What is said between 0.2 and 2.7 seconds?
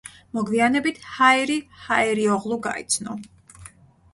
მოგვიანებით ჰაირი ჰაირიოღლუ